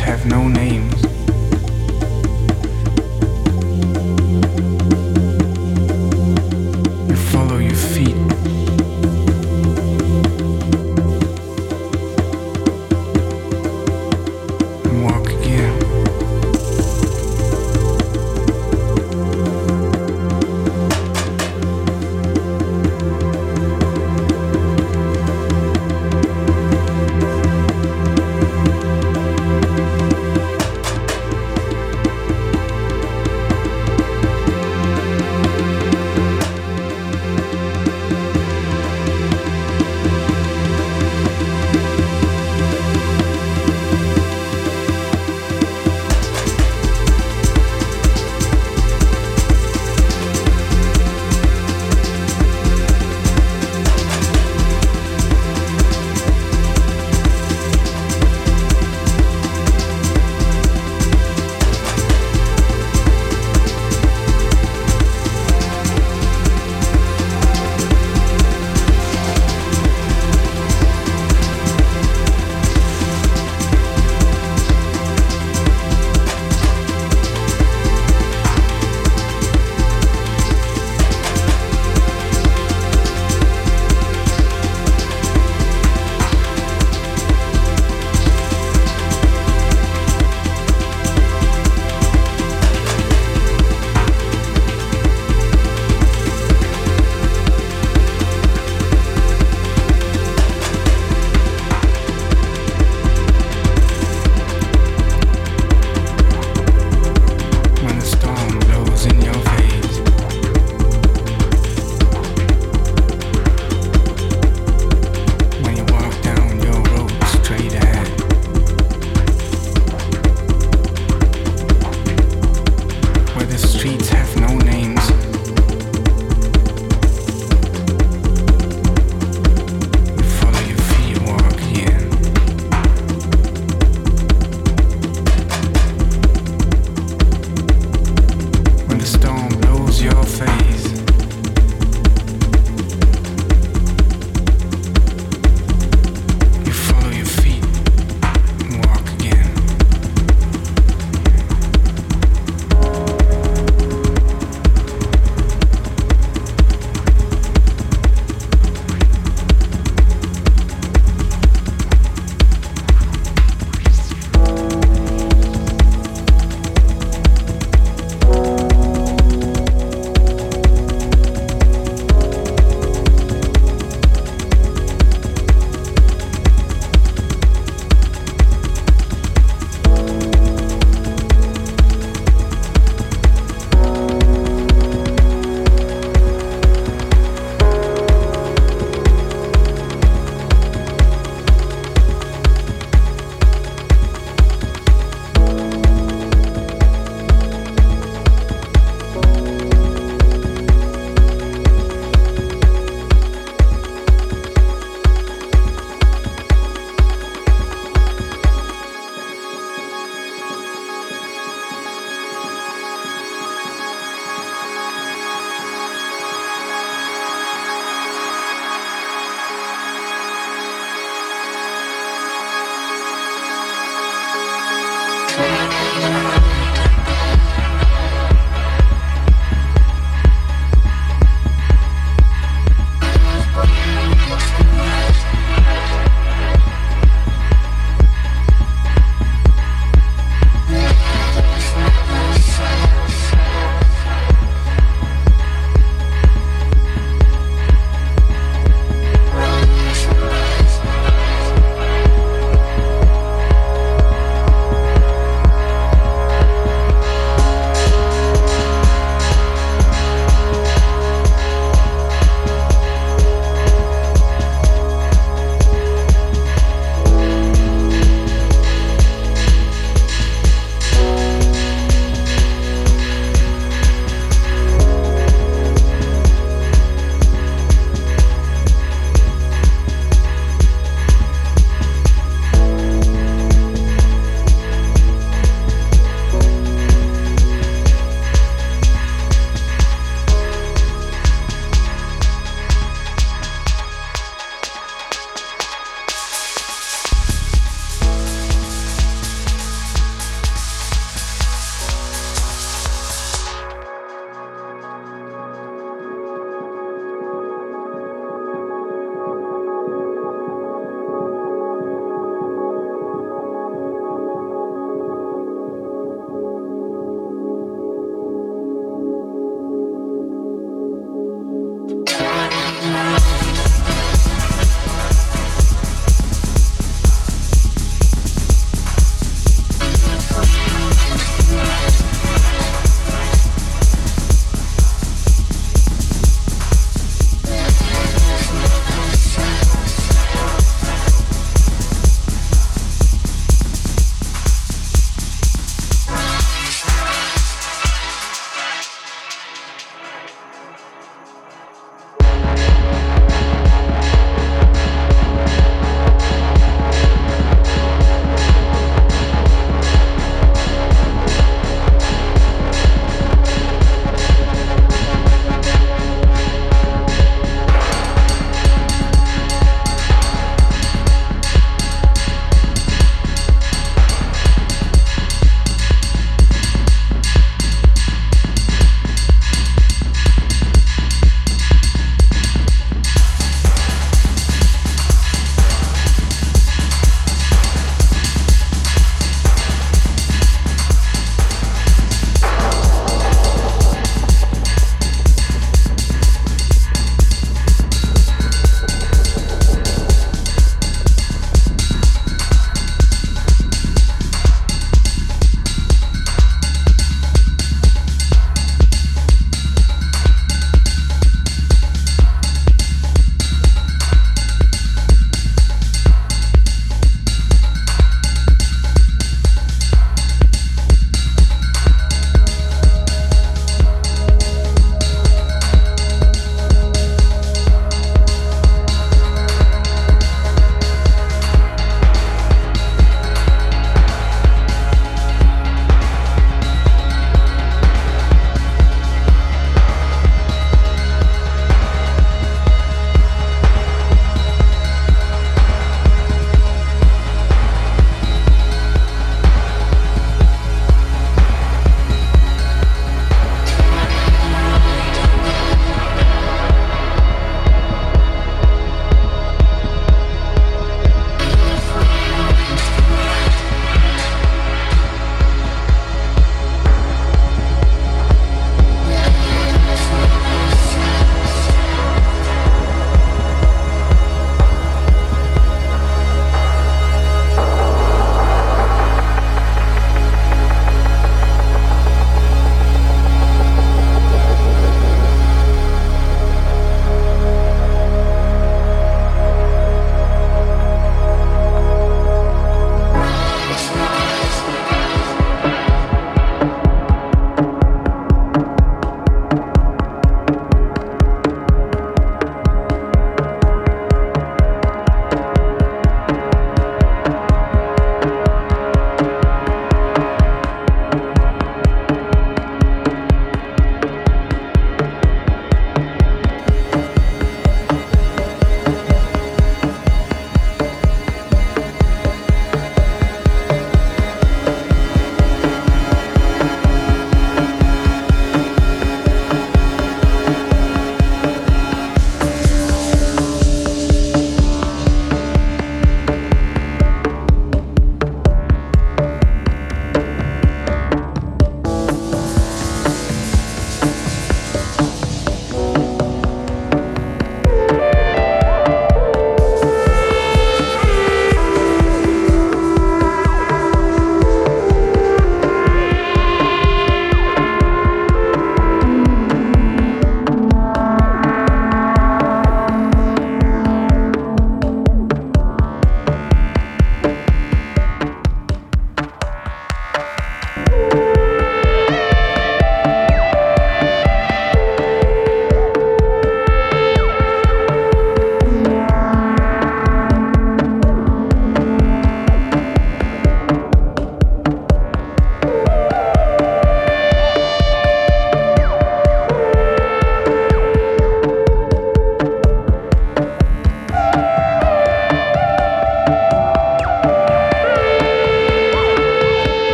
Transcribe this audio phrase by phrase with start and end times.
[0.00, 0.89] have no name.